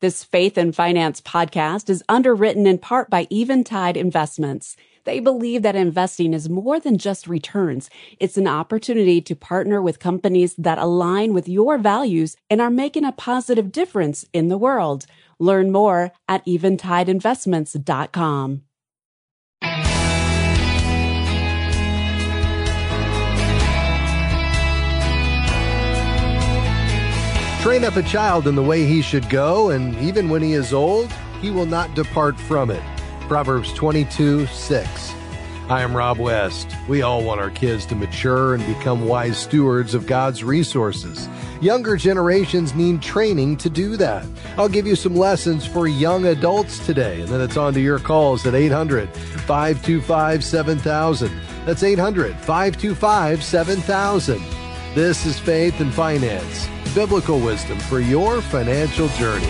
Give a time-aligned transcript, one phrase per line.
[0.00, 4.76] This Faith and Finance podcast is underwritten in part by Eventide Investments.
[5.02, 7.90] They believe that investing is more than just returns.
[8.20, 13.04] It's an opportunity to partner with companies that align with your values and are making
[13.04, 15.06] a positive difference in the world.
[15.40, 18.62] Learn more at eventideinvestments.com.
[27.60, 30.72] Train up a child in the way he should go, and even when he is
[30.72, 31.12] old,
[31.42, 32.82] he will not depart from it.
[33.22, 35.14] Proverbs 22 6.
[35.68, 36.70] I am Rob West.
[36.88, 41.28] We all want our kids to mature and become wise stewards of God's resources.
[41.60, 44.24] Younger generations need training to do that.
[44.56, 47.98] I'll give you some lessons for young adults today, and then it's on to your
[47.98, 51.40] calls at 800 525 7000.
[51.66, 54.42] That's 800 525 7000.
[54.94, 59.46] This is Faith and Finance biblical wisdom for your financial journey.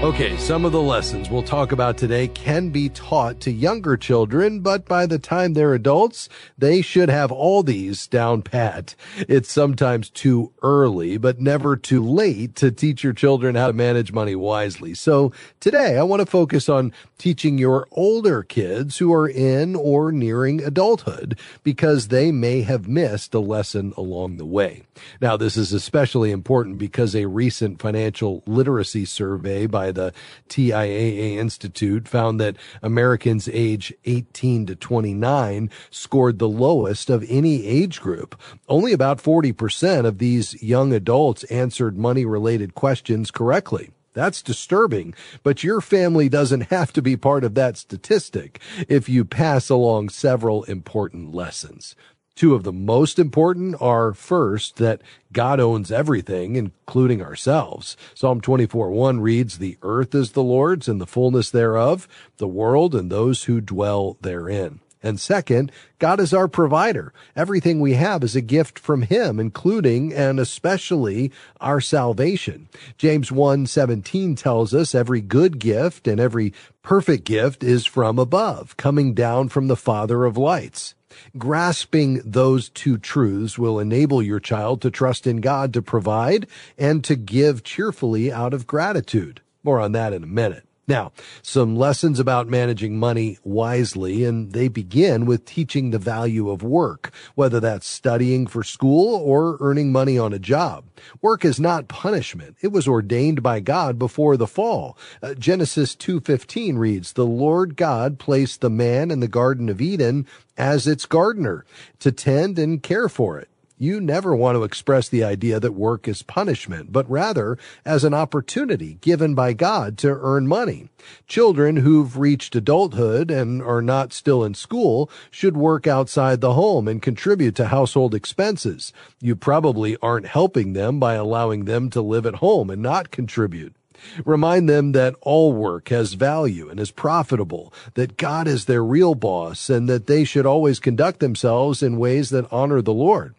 [0.00, 4.60] Okay, some of the lessons we'll talk about today can be taught to younger children,
[4.60, 8.94] but by the time they're adults, they should have all these down pat.
[9.18, 14.12] It's sometimes too early, but never too late to teach your children how to manage
[14.12, 14.94] money wisely.
[14.94, 20.12] So today I want to focus on teaching your older kids who are in or
[20.12, 24.84] nearing adulthood because they may have missed a lesson along the way.
[25.20, 30.12] Now, this is especially important because a recent financial literacy survey by the
[30.48, 38.00] TIAA Institute found that Americans age 18 to 29 scored the lowest of any age
[38.00, 38.40] group.
[38.68, 43.90] Only about 40% of these young adults answered money related questions correctly.
[44.18, 49.24] That's disturbing, but your family doesn't have to be part of that statistic if you
[49.24, 51.94] pass along several important lessons.
[52.34, 55.02] Two of the most important are first, that
[55.32, 57.96] God owns everything, including ourselves.
[58.12, 62.96] Psalm 24 1 reads, The earth is the Lord's and the fullness thereof, the world
[62.96, 64.80] and those who dwell therein.
[65.08, 67.14] And second, God is our provider.
[67.34, 71.32] Everything we have is a gift from Him, including and especially
[71.62, 72.68] our salvation.
[72.98, 76.52] James 1:17 tells us every good gift and every
[76.82, 80.94] perfect gift is from above, coming down from the Father of lights.
[81.38, 87.02] Grasping those two truths will enable your child to trust in God to provide and
[87.04, 89.40] to give cheerfully out of gratitude.
[89.64, 90.67] More on that in a minute.
[90.88, 91.12] Now,
[91.42, 97.12] some lessons about managing money wisely, and they begin with teaching the value of work,
[97.34, 100.86] whether that's studying for school or earning money on a job.
[101.20, 102.56] Work is not punishment.
[102.62, 104.96] It was ordained by God before the fall.
[105.22, 110.26] Uh, Genesis 2:15 reads, "The Lord God placed the man in the garden of Eden
[110.56, 111.66] as its gardener
[112.00, 113.48] to tend and care for it."
[113.80, 118.12] You never want to express the idea that work is punishment, but rather as an
[118.12, 120.88] opportunity given by God to earn money.
[121.28, 126.88] Children who've reached adulthood and are not still in school should work outside the home
[126.88, 128.92] and contribute to household expenses.
[129.20, 133.76] You probably aren't helping them by allowing them to live at home and not contribute.
[134.24, 139.14] Remind them that all work has value and is profitable, that God is their real
[139.14, 143.34] boss, and that they should always conduct themselves in ways that honor the Lord.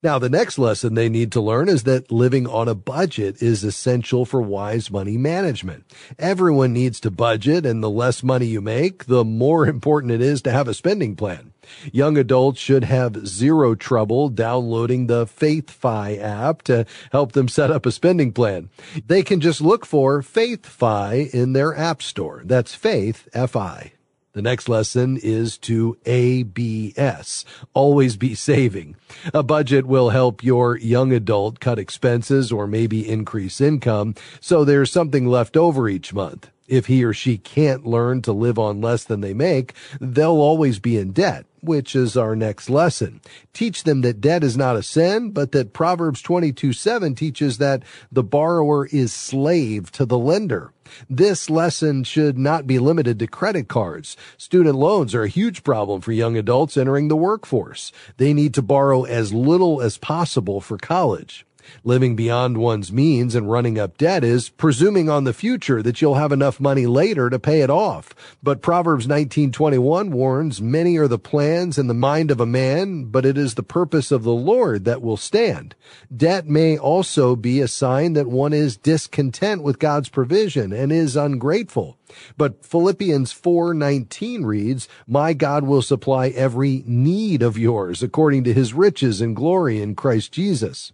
[0.00, 3.64] Now, the next lesson they need to learn is that living on a budget is
[3.64, 5.92] essential for wise money management.
[6.20, 10.40] Everyone needs to budget, and the less money you make, the more important it is
[10.42, 11.52] to have a spending plan.
[11.90, 17.84] Young adults should have zero trouble downloading the FaithFi app to help them set up
[17.84, 18.70] a spending plan.
[19.04, 22.42] They can just look for FaithFi in their app store.
[22.44, 23.97] That's Faith, F-I.
[24.32, 27.44] The next lesson is to ABS.
[27.74, 28.96] Always be saving.
[29.32, 34.92] A budget will help your young adult cut expenses or maybe increase income so there's
[34.92, 36.50] something left over each month.
[36.68, 40.78] If he or she can't learn to live on less than they make, they'll always
[40.78, 43.22] be in debt, which is our next lesson.
[43.54, 47.82] Teach them that debt is not a sin, but that Proverbs 22 7 teaches that
[48.12, 50.72] the borrower is slave to the lender.
[51.08, 54.16] This lesson should not be limited to credit cards.
[54.36, 57.92] Student loans are a huge problem for young adults entering the workforce.
[58.18, 61.46] They need to borrow as little as possible for college.
[61.84, 66.14] Living beyond one's means and running up debt is presuming on the future that you'll
[66.14, 68.14] have enough money later to pay it off.
[68.42, 73.26] But Proverbs 19:21 warns, "Many are the plans in the mind of a man, but
[73.26, 75.74] it is the purpose of the Lord that will stand."
[76.14, 81.16] Debt may also be a sign that one is discontent with God's provision and is
[81.16, 81.96] ungrateful.
[82.36, 88.72] But Philippians 4:19 reads, "My God will supply every need of yours according to his
[88.72, 90.92] riches and glory in Christ Jesus."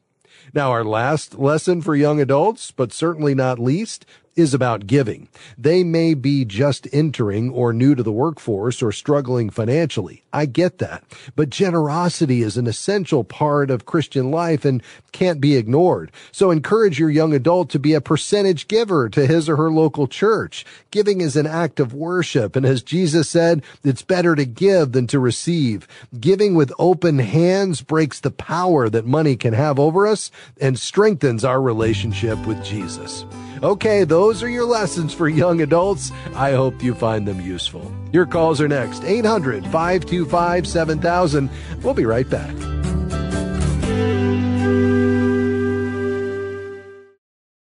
[0.53, 4.05] Now, our last lesson for young adults, but certainly not least,
[4.37, 5.29] is about giving.
[5.57, 10.25] They may be just entering or new to the workforce or struggling financially.
[10.33, 11.05] I get that.
[11.37, 14.83] But generosity is an essential part of Christian life and
[15.13, 16.11] can't be ignored.
[16.33, 20.09] So encourage your young adult to be a percentage giver to his or her local
[20.09, 20.67] church.
[20.91, 22.57] Giving is an act of worship.
[22.57, 25.87] And as Jesus said, it's better to give than to receive.
[26.19, 30.31] Giving with open hands breaks the power that money can have over us
[30.61, 33.25] and strengthens our relationship with Jesus.
[33.63, 36.11] Okay, those are your lessons for young adults.
[36.35, 37.95] I hope you find them useful.
[38.13, 41.51] Your calls are next 800 525 7000.
[41.83, 42.55] We'll be right back.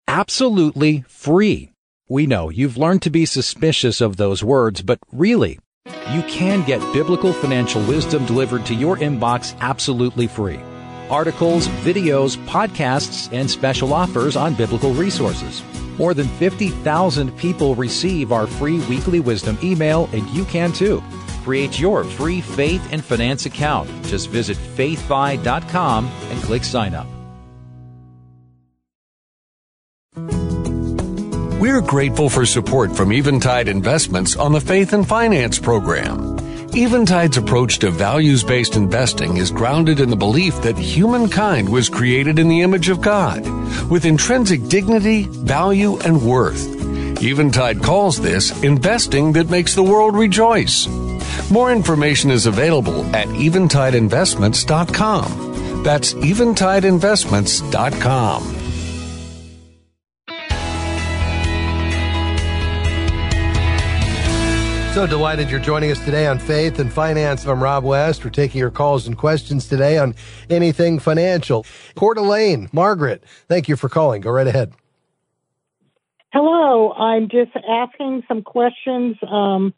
[0.09, 1.73] Absolutely free.
[2.09, 5.59] We know you've learned to be suspicious of those words, but really,
[6.11, 10.61] you can get biblical financial wisdom delivered to your inbox absolutely free.
[11.13, 15.63] Articles, videos, podcasts, and special offers on biblical resources.
[15.99, 21.03] More than 50,000 people receive our free weekly wisdom email, and you can too.
[21.45, 23.89] Create your free faith and finance account.
[24.07, 27.07] Just visit faithfi.com and click sign up.
[31.63, 36.42] We're grateful for support from Eventide Investments on the Faith and Finance program.
[36.75, 42.39] Eventide's approach to values based investing is grounded in the belief that humankind was created
[42.39, 43.45] in the image of God,
[43.91, 46.67] with intrinsic dignity, value, and worth.
[47.23, 50.89] Eventide calls this investing that makes the world rejoice.
[51.51, 55.83] More information is available at eventideinvestments.com.
[55.83, 58.62] That's eventideinvestments.com.
[64.93, 67.47] So delighted you're joining us today on Faith and Finance.
[67.47, 68.23] I'm Rob West.
[68.23, 70.15] We're taking your calls and questions today on
[70.51, 71.65] anything financial.
[71.95, 74.21] Coeur d'Alene, Margaret, thank you for calling.
[74.21, 74.75] Go right ahead.
[76.31, 76.93] Hello.
[76.93, 79.17] I'm just asking some questions.
[79.27, 79.73] Um,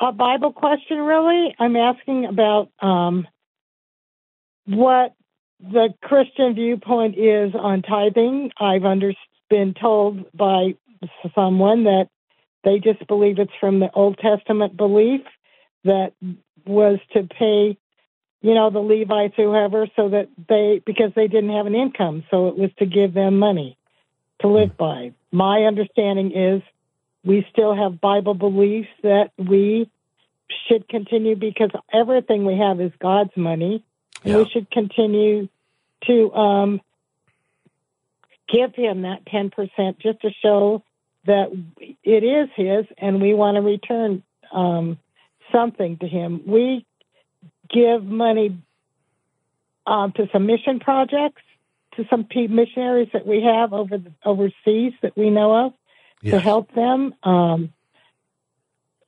[0.00, 1.54] a Bible question, really.
[1.58, 3.28] I'm asking about um,
[4.64, 5.14] what
[5.60, 8.50] the Christian viewpoint is on tithing.
[8.58, 9.12] I've under,
[9.50, 10.74] been told by
[11.34, 12.08] someone that
[12.64, 15.22] they just believe it's from the Old Testament belief
[15.84, 16.12] that
[16.64, 17.76] was to pay,
[18.40, 22.48] you know, the Levites, whoever, so that they, because they didn't have an income, so
[22.48, 23.76] it was to give them money
[24.40, 25.12] to live by.
[25.30, 26.62] My understanding is
[27.24, 29.90] we still have Bible beliefs that we
[30.68, 33.84] should continue because everything we have is God's money.
[34.24, 35.48] And we should continue
[36.06, 36.80] to um,
[38.48, 40.84] give Him that 10% just to show
[41.26, 41.50] that
[42.02, 44.22] it is his and we want to return
[44.52, 44.98] um,
[45.52, 46.42] something to him.
[46.46, 46.86] We
[47.70, 48.58] give money
[49.86, 51.42] um, to some mission projects,
[51.96, 55.72] to some missionaries that we have over the, overseas that we know of
[56.22, 56.34] yes.
[56.34, 57.14] to help them.
[57.22, 57.72] Um,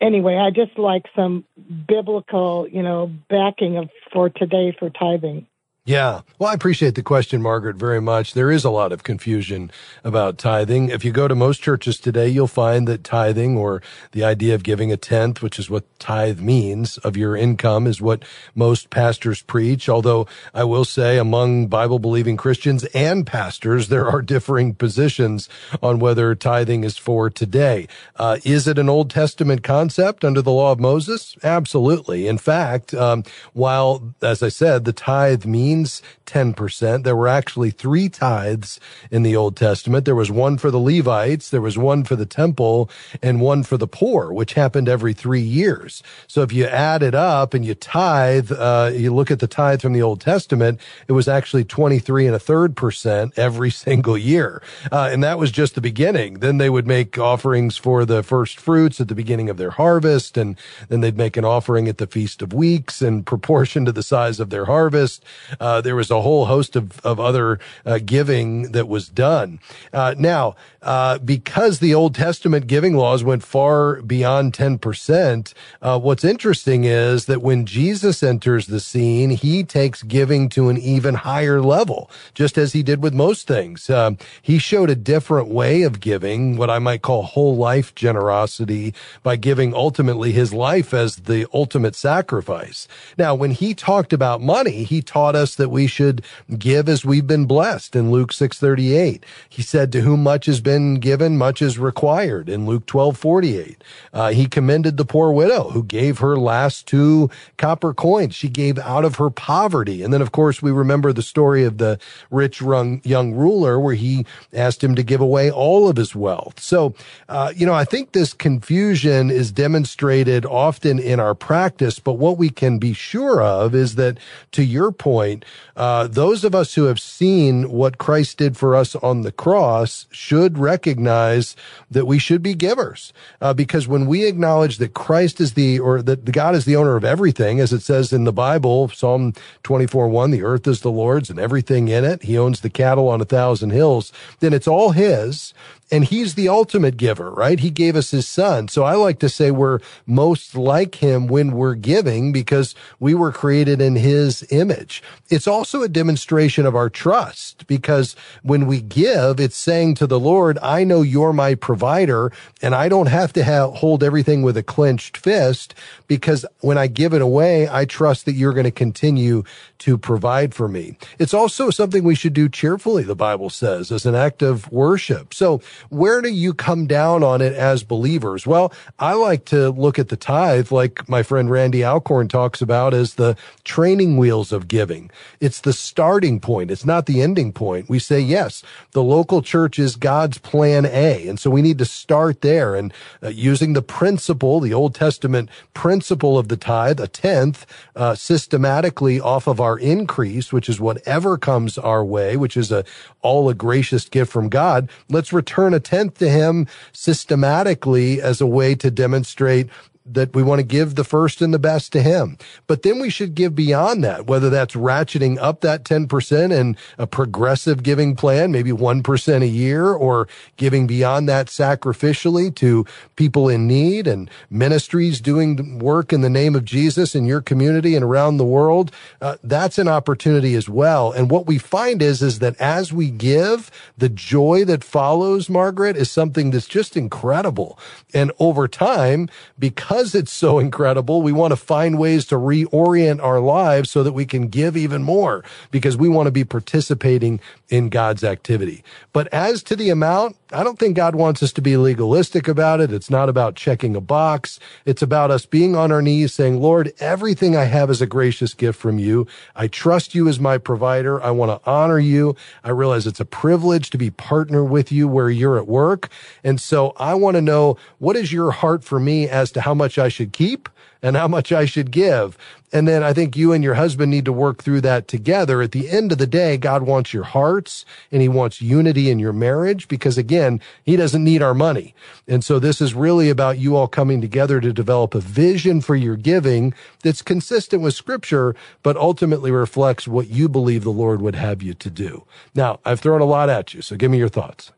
[0.01, 1.45] anyway, I just like some
[1.89, 5.47] biblical, you know, backing of for today for tithing.
[5.87, 6.23] Yeah.
[6.39, 8.33] Well, I appreciate the question, Margaret, very much.
[8.33, 9.71] There is a lot of confusion
[10.03, 10.89] about tithing.
[10.89, 13.83] If you go to most churches today, you'll find that tithing or
[14.13, 18.01] the idea of giving a tenth, which is what tithe means of your income is
[18.01, 19.87] what most pastors preach.
[19.87, 25.51] Although I will say among Bible believing Christians and pastors, there are differing positions
[25.83, 27.89] on whether tithing is for today.
[28.17, 31.37] Uh, is it an Old Testament concept under the law of Moses?
[31.45, 32.27] Absolutely.
[32.27, 33.23] In fact, um,
[33.53, 37.05] while, as I said, the tithe means means 10%.
[37.05, 40.05] There were actually three tithes in the Old Testament.
[40.05, 42.89] There was one for the Levites, there was one for the temple,
[43.23, 46.03] and one for the poor, which happened every three years.
[46.27, 49.83] So if you add it up and you tithe, uh, you look at the tithe
[49.83, 54.63] from the Old Testament, it was actually 23 and a third percent every single year.
[54.91, 56.35] Uh, and that was just the beginning.
[56.35, 60.37] Then they would make offerings for the first fruits at the beginning of their harvest,
[60.37, 60.57] and
[60.89, 64.41] then they'd make an offering at the Feast of Weeks in proportion to the size
[64.41, 65.25] of their harvest.
[65.61, 69.61] Uh, there was a whole host of, of other uh, giving that was done.
[69.93, 76.25] Uh, now, uh, because the Old Testament giving laws went far beyond 10%, uh, what's
[76.25, 81.63] interesting is that when Jesus enters the scene, he takes giving to an even higher
[81.63, 83.89] level, just as he did with most things.
[83.89, 88.93] Um, he showed a different way of giving, what I might call whole life generosity,
[89.23, 92.87] by giving ultimately his life as the ultimate sacrifice.
[93.17, 96.25] Now, when he talked about money, he taught us that we should
[96.59, 99.25] give as we've been blessed in Luke 6:38.
[99.49, 103.83] He said, "To whom much has been given, much is required." In Luke 12:48,
[104.13, 108.35] uh, he commended the poor widow who gave her last two copper coins.
[108.35, 111.79] She gave out of her poverty, and then of course we remember the story of
[111.79, 111.99] the
[112.31, 116.61] rich young ruler where he asked him to give away all of his wealth.
[116.61, 116.95] So,
[117.29, 122.39] uh, you know, I think this confusion is demonstrated often in our practice, but what
[122.39, 124.19] we can be sure of is that,
[124.53, 125.44] to your point,
[125.77, 130.07] uh, those of us who have seen what Christ did for us on the cross
[130.11, 131.57] should recognize
[131.91, 133.13] that we should be givers.
[133.41, 136.97] Uh, because when we acknowledge that Christ is the, or that God is the owner
[136.97, 139.33] of everything, as it says in the Bible, Psalm
[139.63, 142.23] 24, 1, the earth is the Lord's and everything in it.
[142.23, 144.13] He owns the cattle on a thousand hills.
[144.41, 145.55] Then it's all his
[145.95, 147.61] and he's the ultimate giver, right?
[147.61, 148.67] He gave us his son.
[148.67, 153.31] So I like to say we're most like him when we're giving because we were
[153.31, 155.05] created in his image.
[155.31, 160.19] It's also a demonstration of our trust because when we give, it's saying to the
[160.19, 164.57] Lord, I know you're my provider and I don't have to have, hold everything with
[164.57, 165.77] a clenched fist
[166.09, 169.45] because when I give it away, I trust that you're going to continue
[169.79, 170.97] to provide for me.
[171.21, 175.35] It's also something we should do cheerfully, the Bible says, as an act of worship.
[175.35, 178.47] So where do you come down on it as believers?
[178.47, 182.95] Well, I like to look at the tithe, like my friend Randy Alcorn talks about,
[182.95, 185.11] as the training wheels of giving.
[185.41, 186.71] It's the starting point.
[186.71, 187.89] It's not the ending point.
[187.89, 188.63] We say, yes,
[188.93, 191.27] the local church is God's plan A.
[191.27, 195.49] And so we need to start there and uh, using the principle, the Old Testament
[195.73, 201.39] principle of the tithe, a tenth, uh, systematically off of our increase, which is whatever
[201.39, 202.85] comes our way, which is a
[203.23, 204.91] all a gracious gift from God.
[205.09, 209.71] Let's return a tenth to him systematically as a way to demonstrate
[210.07, 212.37] that we want to give the first and the best to him.
[212.67, 217.07] But then we should give beyond that, whether that's ratcheting up that 10% and a
[217.07, 222.85] progressive giving plan, maybe 1% a year, or giving beyond that sacrificially to
[223.17, 227.97] people in need and ministries doing work in the name of Jesus in your community
[227.97, 228.93] and around the world.
[229.23, 231.13] Uh, that's an opportunity as well.
[231.13, 235.97] And what we find is, is that as we give, the joy that follows, Margaret,
[235.97, 237.79] is something that's just incredible.
[238.13, 243.23] And over time, because because it's so incredible, we want to find ways to reorient
[243.23, 247.39] our lives so that we can give even more because we want to be participating
[247.75, 248.85] in God's activity.
[249.13, 252.81] But as to the amount, I don't think God wants us to be legalistic about
[252.81, 252.93] it.
[252.93, 254.61] It's not about checking a box.
[254.85, 258.55] It's about us being on our knees saying, Lord, everything I have is a gracious
[258.55, 259.27] gift from you.
[259.57, 261.21] I trust you as my provider.
[261.21, 262.37] I want to honor you.
[262.63, 266.11] I realize it's a privilege to be partner with you where you're at work.
[266.45, 269.75] And so I want to know what is your heart for me as to how
[269.75, 270.69] much I should keep
[271.05, 272.39] and how much I should give.
[272.73, 275.61] And then I think you and your husband need to work through that together.
[275.61, 279.19] At the end of the day, God wants your hearts and he wants unity in
[279.19, 281.95] your marriage because again, he doesn't need our money.
[282.27, 285.95] And so this is really about you all coming together to develop a vision for
[285.95, 291.37] your giving that's consistent with scripture, but ultimately reflects what you believe the Lord would
[291.37, 292.25] have you to do.
[292.55, 294.73] Now, I've thrown a lot at you, so give me your thoughts.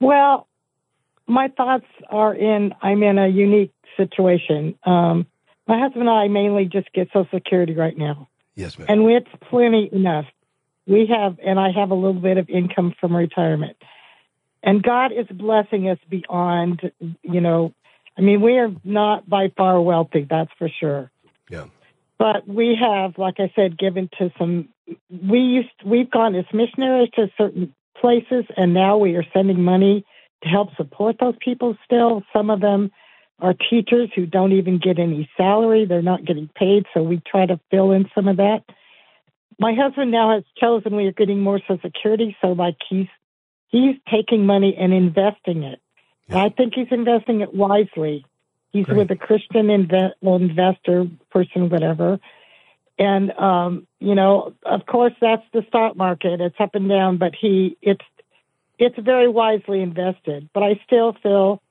[0.00, 0.48] Well,
[1.32, 4.78] my thoughts are in I'm in a unique situation.
[4.84, 5.26] Um,
[5.66, 8.28] my husband and I mainly just get Social Security right now.
[8.54, 8.86] Yes, ma'am.
[8.88, 10.26] And it's plenty enough.
[10.86, 13.76] We have, and I have a little bit of income from retirement.
[14.62, 17.72] And God is blessing us beyond, you know,
[18.16, 21.10] I mean, we are not by far wealthy, that's for sure.
[21.48, 21.66] Yeah.
[22.18, 24.68] But we have, like I said, given to some,
[25.10, 30.04] we used, we've gone as missionaries to certain places, and now we are sending money
[30.42, 32.22] to help support those people still.
[32.32, 32.90] Some of them
[33.38, 37.44] are teachers who don't even get any salary, they're not getting paid, so we try
[37.44, 38.62] to fill in some of that.
[39.58, 43.08] My husband now has chosen we are getting more Social Security, so like he's
[43.68, 45.80] he's taking money and investing it.
[46.28, 46.44] Yeah.
[46.44, 48.24] I think he's investing it wisely.
[48.70, 48.98] He's Great.
[48.98, 52.18] with a Christian inve- investor person, whatever.
[52.98, 56.40] And um, you know, of course, that's the stock market.
[56.40, 58.04] It's up and down, but he it's
[58.82, 60.48] it's very wisely invested.
[60.52, 61.62] But I still feel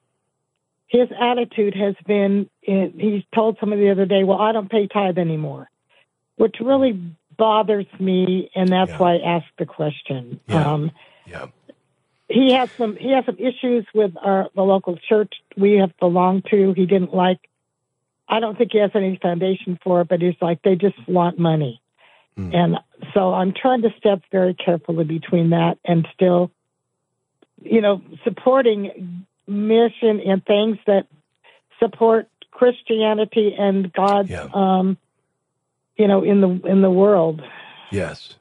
[0.87, 5.17] his attitude has been, he told somebody the other day, well, I don't pay tithe
[5.17, 5.69] anymore,
[6.37, 6.93] which really
[7.37, 8.49] bothers me.
[8.55, 8.97] And that's yeah.
[8.97, 10.39] why I asked the question.
[10.47, 10.71] Yeah.
[10.71, 10.91] Um,
[11.25, 11.47] yeah.
[12.29, 16.45] He has some, he has some issues with our, the local church we have belonged
[16.51, 16.71] to.
[16.73, 17.39] He didn't like,
[18.29, 21.37] I don't think he has any foundation for it, but he's like, they just want
[21.37, 21.81] money.
[22.37, 22.55] Mm.
[22.55, 22.77] And
[23.13, 26.51] so I'm trying to step very carefully between that and still
[27.61, 31.07] you know, supporting mission and things that
[31.79, 34.47] support Christianity and God's, yeah.
[34.53, 34.97] um,
[35.97, 37.41] you know, in the in the world.
[37.91, 38.35] Yes.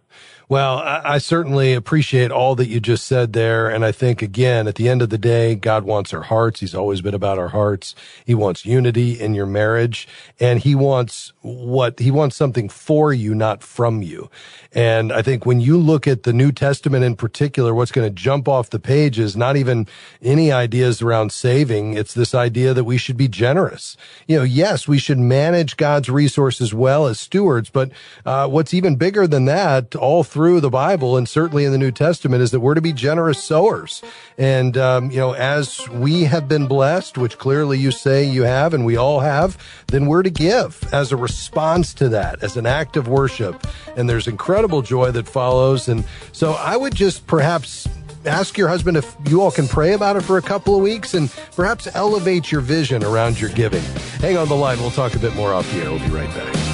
[0.50, 3.68] Well, I, I, certainly appreciate all that you just said there.
[3.68, 6.58] And I think, again, at the end of the day, God wants our hearts.
[6.58, 7.94] He's always been about our hearts.
[8.26, 10.08] He wants unity in your marriage
[10.40, 14.28] and he wants what he wants something for you, not from you.
[14.72, 18.14] And I think when you look at the New Testament in particular, what's going to
[18.14, 19.86] jump off the page is not even
[20.20, 21.94] any ideas around saving.
[21.94, 23.96] It's this idea that we should be generous.
[24.26, 27.92] You know, yes, we should manage God's resources well as stewards, but
[28.26, 31.90] uh, what's even bigger than that, all through the Bible and certainly in the New
[31.90, 34.00] Testament, is that we're to be generous sowers.
[34.38, 38.72] And um, you know, as we have been blessed, which clearly you say you have,
[38.72, 42.64] and we all have, then we're to give as a response to that, as an
[42.64, 43.66] act of worship.
[43.98, 45.88] And there's incredible joy that follows.
[45.88, 47.86] And so I would just perhaps
[48.24, 51.12] ask your husband if you all can pray about it for a couple of weeks
[51.12, 53.82] and perhaps elevate your vision around your giving.
[54.22, 54.78] Hang on the line.
[54.78, 55.90] We'll talk a bit more off the air.
[55.90, 56.69] We'll be right back.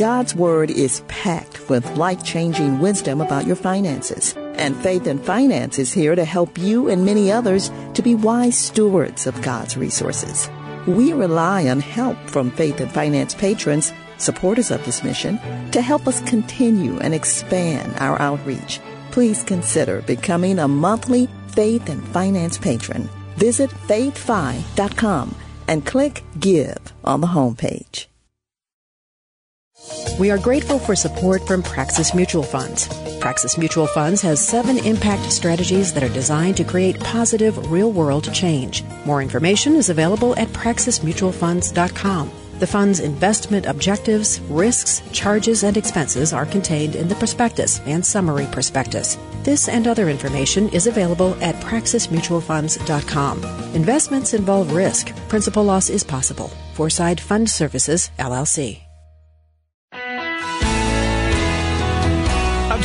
[0.00, 4.34] God's Word is packed with life changing wisdom about your finances.
[4.54, 8.56] And Faith and Finance is here to help you and many others to be wise
[8.56, 10.48] stewards of God's resources.
[10.86, 15.38] We rely on help from Faith and Finance patrons, supporters of this mission,
[15.72, 18.80] to help us continue and expand our outreach.
[19.10, 23.06] Please consider becoming a monthly Faith and Finance patron.
[23.36, 25.34] Visit faithfi.com
[25.68, 28.06] and click Give on the homepage.
[30.18, 32.88] We are grateful for support from Praxis Mutual Funds.
[33.20, 38.32] Praxis Mutual Funds has seven impact strategies that are designed to create positive real world
[38.34, 38.84] change.
[39.06, 42.30] More information is available at praxismutualfunds.com.
[42.58, 48.46] The fund's investment objectives, risks, charges, and expenses are contained in the prospectus and summary
[48.52, 49.16] prospectus.
[49.42, 53.44] This and other information is available at praxismutualfunds.com.
[53.74, 55.16] Investments involve risk.
[55.30, 56.50] Principal loss is possible.
[56.74, 58.89] Foreside Fund Services, LLC.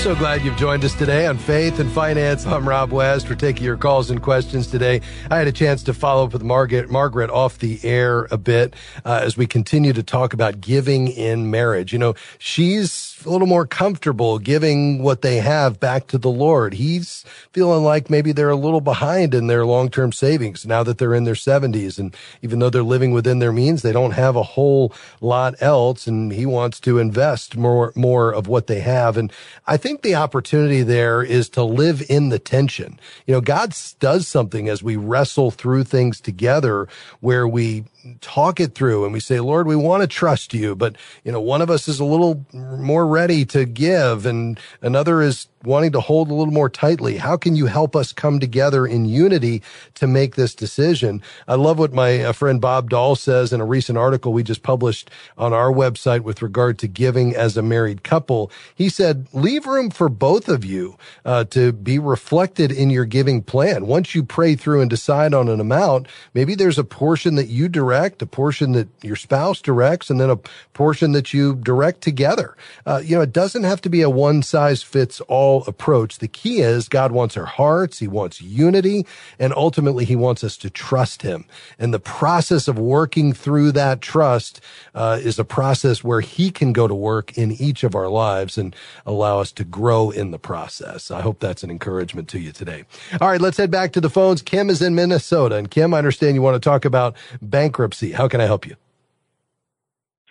[0.06, 2.46] So glad you've joined us today on Faith and Finance.
[2.46, 3.28] I'm Rob West.
[3.28, 5.02] We're taking your calls and questions today.
[5.32, 8.76] I had a chance to follow up with Margaret, Margaret off the air a bit
[9.04, 11.92] uh, as we continue to talk about giving in marriage.
[11.92, 16.74] You know, she's a little more comfortable giving what they have back to the Lord.
[16.74, 21.14] He's feeling like maybe they're a little behind in their long-term savings now that they're
[21.14, 21.98] in their 70s.
[22.00, 26.08] And even though they're living within their means, they don't have a whole lot else.
[26.08, 29.18] And he wants to invest more, more of what they have.
[29.18, 29.32] And
[29.68, 33.00] I think the opportunity there is to live in the tension.
[33.26, 36.88] You know, God does something as we wrestle through things together
[37.20, 37.86] where we
[38.22, 41.42] talk it through and we say, Lord, we want to trust you, but you know,
[41.42, 46.00] one of us is a little more ready to give and another is wanting to
[46.02, 47.18] hold a little more tightly.
[47.18, 49.62] How can you help us come together in unity
[49.96, 51.22] to make this decision?
[51.48, 55.10] I love what my friend Bob Doll says in a recent article we just published
[55.38, 58.52] on our website with regard to giving as a married couple.
[58.74, 63.42] He said, leave room for both of you uh, to be reflected in your giving
[63.42, 63.88] plan.
[63.88, 67.68] Once you pray through and decide on an amount, maybe there's a portion that you
[67.70, 70.40] direct, a portion that your spouse directs, and then a
[70.74, 72.56] portion that you direct together.
[72.86, 76.20] Uh, you know, it doesn't have to be a one size fits all approach.
[76.20, 78.00] The key is God wants our hearts.
[78.00, 79.06] He wants unity.
[79.40, 81.46] And ultimately, he wants us to trust him.
[81.80, 84.62] And the process of working through that trust
[84.94, 88.58] uh, is a process where he can go to work in each of our lives
[88.58, 91.12] and allow us to grow in the process.
[91.12, 92.84] I hope that's an encouragement to you today.
[93.22, 94.42] All right, let's head back to the phones.
[94.42, 95.56] Kim is in Minnesota.
[95.56, 98.12] And Kim, I understand you want to talk about bankruptcy.
[98.12, 98.76] How can I help you?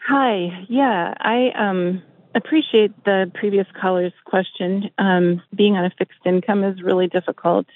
[0.06, 0.66] Hi.
[0.68, 2.02] Yeah, I um
[2.34, 4.90] appreciate the previous caller's question.
[4.98, 7.66] Um, being on a fixed income is really difficult.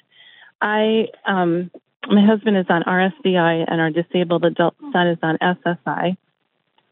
[0.60, 1.70] I, um,
[2.08, 6.16] my husband is on RSDI and our disabled adult son is on SSI.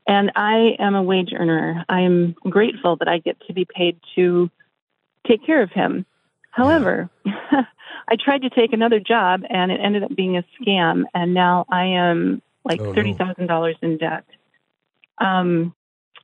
[0.07, 1.85] And I am a wage earner.
[1.89, 4.51] I'm grateful that I get to be paid to
[5.27, 6.07] take care of him.
[6.51, 11.05] However, I tried to take another job and it ended up being a scam.
[11.13, 13.75] And now I am like oh, $30,000 no.
[13.83, 14.25] in debt.
[15.19, 15.75] Um,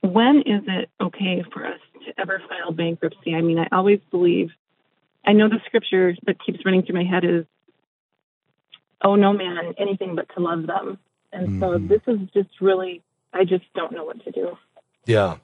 [0.02, 3.34] when is it okay for us to ever file bankruptcy?
[3.34, 4.50] I mean, I always believe,
[5.24, 7.44] I know the scripture that keeps running through my head is,
[9.02, 10.98] oh, no man, anything but to love them.
[11.32, 11.60] And mm-hmm.
[11.60, 14.58] so this is just really, I just don't know what to do.
[15.06, 15.36] Yeah.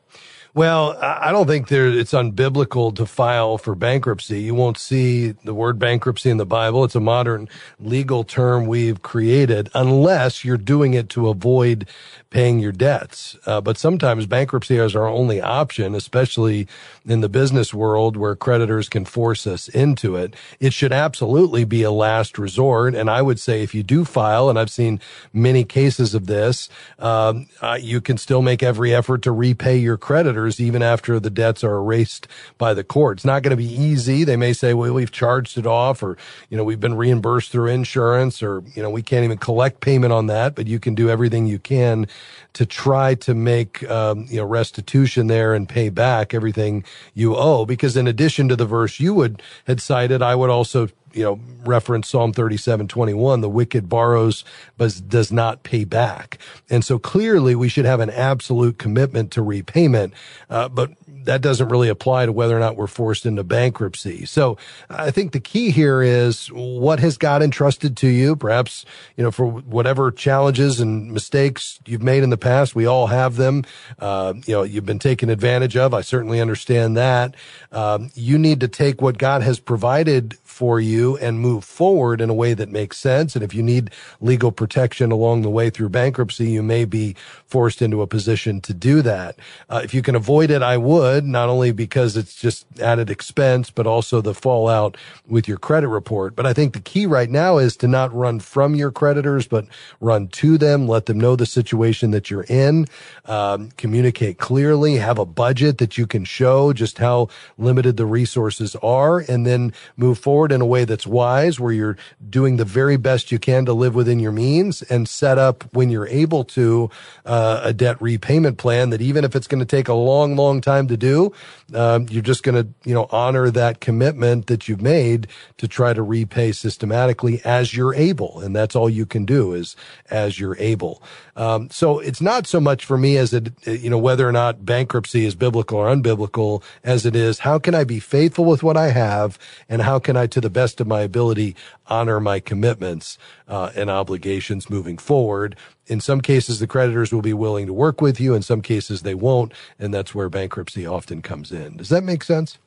[0.54, 4.40] Well, I don't think there it's unbiblical to file for bankruptcy.
[4.40, 6.84] You won't see the word bankruptcy in the Bible.
[6.84, 11.86] It's a modern legal term we've created unless you're doing it to avoid
[12.30, 13.36] paying your debts.
[13.46, 16.66] Uh, but sometimes bankruptcy is our only option, especially
[17.06, 20.34] in the business world where creditors can force us into it.
[20.60, 22.94] It should absolutely be a last resort.
[22.94, 25.00] And I would say if you do file, and I've seen
[25.32, 29.96] many cases of this, um, uh, you can still make every effort to repay your
[30.38, 33.18] creditors even after the debts are erased by the court.
[33.18, 34.24] It's not going to be easy.
[34.24, 36.16] They may say, well, we've charged it off or,
[36.48, 40.12] you know, we've been reimbursed through insurance or, you know, we can't even collect payment
[40.12, 42.06] on that, but you can do everything you can
[42.54, 47.64] to try to make um, you know restitution there and pay back everything you owe.
[47.64, 51.40] Because in addition to the verse you would had cited, I would also you know
[51.64, 53.40] reference Psalm thirty seven twenty one.
[53.40, 54.44] The wicked borrows
[54.76, 56.38] but does not pay back,
[56.70, 60.14] and so clearly we should have an absolute commitment to repayment.
[60.48, 60.92] Uh, but
[61.28, 64.24] that doesn't really apply to whether or not we're forced into bankruptcy.
[64.24, 64.56] So
[64.88, 68.34] I think the key here is what has God entrusted to you?
[68.34, 73.08] Perhaps, you know, for whatever challenges and mistakes you've made in the past, we all
[73.08, 73.64] have them.
[73.98, 75.92] Uh, you know, you've been taken advantage of.
[75.92, 77.34] I certainly understand that.
[77.72, 82.30] Um, you need to take what God has provided for you and move forward in
[82.30, 83.34] a way that makes sense.
[83.34, 83.90] And if you need
[84.20, 87.16] legal protection along the way through bankruptcy, you may be
[87.46, 89.36] forced into a position to do that.
[89.68, 93.70] Uh, if you can avoid it, I would, not only because it's just added expense,
[93.70, 96.36] but also the fallout with your credit report.
[96.36, 99.66] But I think the key right now is to not run from your creditors, but
[100.00, 102.86] run to them, let them know the situation that you're in,
[103.26, 108.76] um, communicate clearly, have a budget that you can show just how limited the resources
[108.82, 111.96] are, and then move forward in a way that's wise, where you're
[112.28, 115.90] doing the very best you can to live within your means and set up when
[115.90, 116.90] you're able to
[117.26, 120.60] uh, a debt repayment plan that even if it's going to take a long, long
[120.60, 121.32] time to do,
[121.74, 125.26] um, you're just going to, you know, honor that commitment that you've made
[125.58, 128.40] to try to repay systematically as you're able.
[128.40, 129.76] And that's all you can do is
[130.10, 131.02] as you're able.
[131.36, 134.64] Um, so it's not so much for me as it, you know, whether or not
[134.64, 138.76] bankruptcy is biblical or unbiblical as it is, how can I be faithful with what
[138.76, 141.54] I have and how can I, to the best of my ability,
[141.86, 145.56] honor my commitments uh, and obligations moving forward.
[145.86, 148.34] In some cases, the creditors will be willing to work with you.
[148.34, 151.76] In some cases, they won't, and that's where bankruptcy often comes in.
[151.76, 152.58] Does that make sense?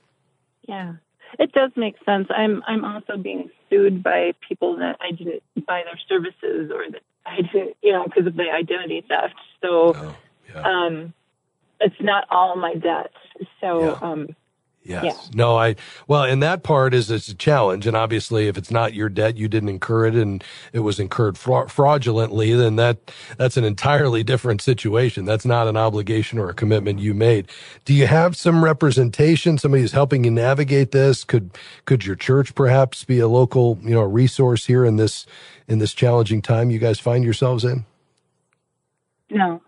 [0.68, 0.94] Yeah,
[1.40, 2.28] it does make sense.
[2.30, 7.02] I'm I'm also being sued by people that I didn't buy their services or that
[7.26, 9.36] I didn't, you know, because of the identity theft.
[9.62, 10.16] So, oh,
[10.54, 10.62] yeah.
[10.62, 11.14] um,
[11.80, 13.16] it's not all my debts.
[13.60, 13.98] So, yeah.
[14.02, 14.36] um,
[14.84, 15.04] Yes.
[15.04, 15.30] Yeah.
[15.36, 15.76] No, I,
[16.08, 17.86] well, and that part is, it's a challenge.
[17.86, 21.38] And obviously, if it's not your debt, you didn't incur it and it was incurred
[21.38, 22.98] fra- fraudulently, then that,
[23.38, 25.26] that's an entirely different situation.
[25.26, 27.48] That's not an obligation or a commitment you made.
[27.86, 29.60] Do you have some representation?
[29.60, 31.24] Somebody who's helping you navigate this?
[31.24, 31.52] Could,
[31.86, 35.28] could your church perhaps be a local, you know, resource here in this,
[35.68, 37.86] in this challenging time you guys find yourselves in?
[39.30, 39.62] No.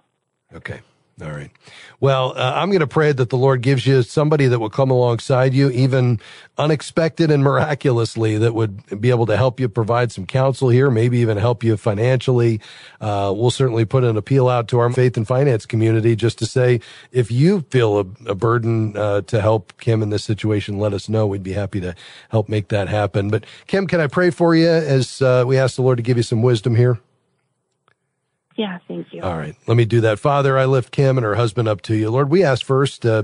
[0.56, 0.82] Okay.
[1.21, 1.52] All right.
[1.99, 4.89] Well, uh, I'm going to pray that the Lord gives you somebody that will come
[4.89, 6.19] alongside you, even
[6.58, 11.19] unexpected and miraculously, that would be able to help you provide some counsel here, maybe
[11.19, 12.60] even help you financially.
[12.99, 16.47] Uh, we'll certainly put an appeal out to our faith and finance community just to
[16.47, 16.80] say,
[17.12, 21.08] if you feel a, a burden uh, to help Kim in this situation, let us
[21.08, 21.28] know.
[21.28, 21.93] We'd be happy to
[22.30, 23.30] help make that happen.
[23.30, 26.17] But Kim, can I pray for you as uh, we ask the Lord to give
[26.17, 26.99] you some wisdom here?
[28.56, 29.22] Yeah, thank you.
[29.22, 29.56] All right.
[29.68, 30.20] Let me do that.
[30.20, 32.10] Father, I lift Kim and her husband up to you.
[32.12, 33.24] Lord, we ask first, uh,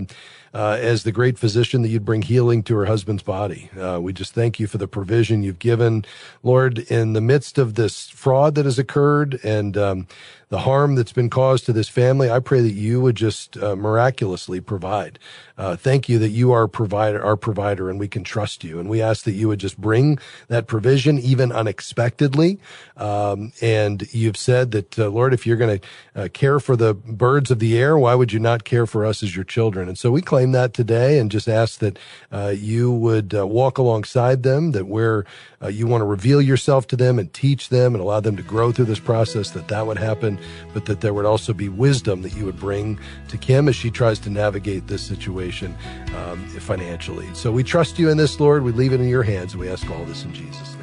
[0.54, 3.70] uh, as the great physician, that you'd bring healing to her husband's body.
[3.80, 6.06] Uh, we just thank you for the provision you've given.
[6.44, 10.08] Lord, in the midst of this fraud that has occurred and um,
[10.50, 13.76] the harm that's been caused to this family, I pray that you would just uh,
[13.76, 15.20] miraculously provide.
[15.58, 18.80] Uh, thank you that you are provider, our provider, and we can trust you.
[18.80, 22.60] And we ask that you would just bring that provision even unexpectedly.
[22.98, 26.94] Um, and you've said that, uh, Lord, if you're going to uh, care for the
[26.94, 29.88] birds of the air, why would you not care for us as your children?
[29.88, 31.98] And so we claim that today and just ask that
[32.32, 35.26] uh, you would uh, walk alongside them, that where
[35.70, 38.72] you want to reveal yourself to them and teach them and allow them to grow
[38.72, 40.40] through this process, that that would happen
[40.74, 43.92] but that there would also be wisdom that you would bring to Kim as she
[43.92, 45.76] tries to navigate this situation
[46.16, 47.28] um, financially.
[47.34, 48.64] So we trust you in this, Lord.
[48.64, 50.79] We leave it in your hands, and we ask all this in Jesus'.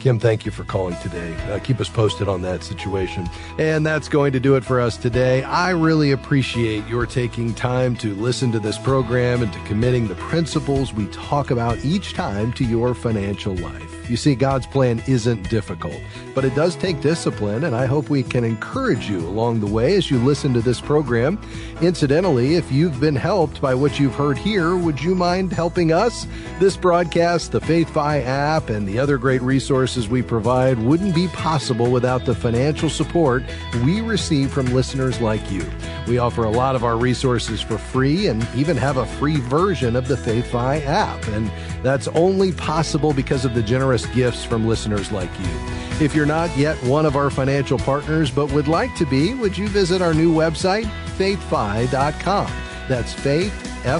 [0.00, 1.34] Kim, thank you for calling today.
[1.52, 3.28] Uh, keep us posted on that situation.
[3.58, 5.42] And that's going to do it for us today.
[5.42, 10.14] I really appreciate your taking time to listen to this program and to committing the
[10.14, 13.99] principles we talk about each time to your financial life.
[14.10, 15.94] You see, God's plan isn't difficult,
[16.34, 19.94] but it does take discipline, and I hope we can encourage you along the way
[19.94, 21.40] as you listen to this program.
[21.80, 26.26] Incidentally, if you've been helped by what you've heard here, would you mind helping us?
[26.58, 31.92] This broadcast, the FaithFi app, and the other great resources we provide wouldn't be possible
[31.92, 33.44] without the financial support
[33.84, 35.64] we receive from listeners like you.
[36.10, 39.94] We offer a lot of our resources for free and even have a free version
[39.94, 41.52] of the FaithFi app, and
[41.84, 45.46] that's only possible because of the generous gifts from listeners like you.
[46.04, 49.56] If you're not yet one of our financial partners but would like to be, would
[49.56, 52.50] you visit our new website, faithfi.com?
[52.88, 53.90] That's faithfi.com.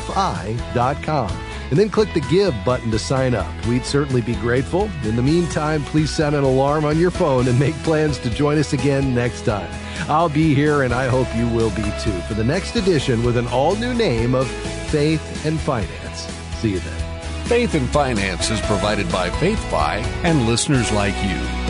[1.70, 3.66] And then click the Give button to sign up.
[3.66, 4.90] We'd certainly be grateful.
[5.04, 8.58] In the meantime, please set an alarm on your phone and make plans to join
[8.58, 9.70] us again next time.
[10.08, 13.36] I'll be here, and I hope you will be too, for the next edition with
[13.36, 14.48] an all new name of
[14.90, 16.22] Faith and Finance.
[16.58, 17.46] See you then.
[17.46, 21.69] Faith and Finance is provided by FaithFi and listeners like you.